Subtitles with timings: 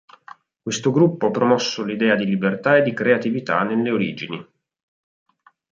[0.63, 4.43] Questo gruppo ha promosso l'idea di libertà e di creatività nelle origini.